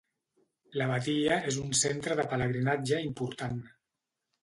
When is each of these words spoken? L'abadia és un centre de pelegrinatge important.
L'abadia 0.81 1.37
és 1.53 1.61
un 1.65 1.77
centre 1.83 2.19
de 2.23 2.27
pelegrinatge 2.35 3.07
important. 3.13 3.65